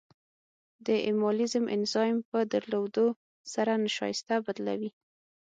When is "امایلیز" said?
1.09-1.53